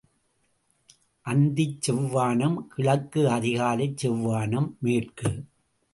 அந்திச் 1.25 1.81
செவ்வானம் 1.87 2.57
கிழக்கு 2.67 3.27
அதிகாலைச் 3.27 3.97
செவ்வானம் 4.01 4.69
மேற்கு. 4.79 5.31